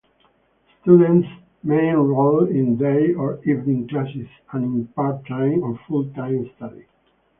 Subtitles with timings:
[0.81, 1.27] Students
[1.61, 6.87] may enroll in day or evening classes and in part-time or full-time study.